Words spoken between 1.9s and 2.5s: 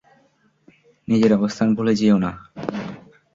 যেও না।